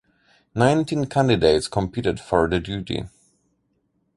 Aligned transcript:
Nineteen 0.55 1.05
candidates 1.05 1.67
competed 1.67 2.19
for 2.19 2.47
the 2.49 2.59
duty. 2.59 3.03